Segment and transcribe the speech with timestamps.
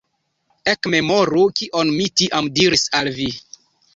[0.71, 3.31] Ekmemoru, kion mi tiam diris al vi!